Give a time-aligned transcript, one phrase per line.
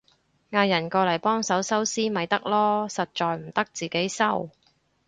[0.49, 4.49] 嗌人過嚟幫手收屍咪得囉，實在唔得自己收